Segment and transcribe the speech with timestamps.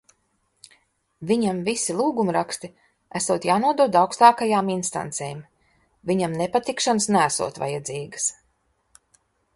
[1.31, 2.69] Viņam visi "lūgumraksti"
[3.19, 5.45] esot jānodod augstākajām instancēm.
[6.13, 8.31] Viņam nepatikšanas neesot vajadzīgas.